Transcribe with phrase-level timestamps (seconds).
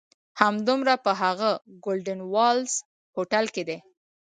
[0.41, 1.49] همدومره په هغه
[1.83, 2.73] "ګولډن والز"
[3.15, 3.77] هوټل کې دي.